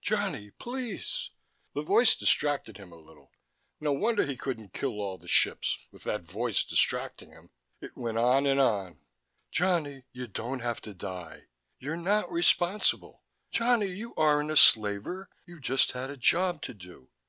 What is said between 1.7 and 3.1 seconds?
The voice distracted him a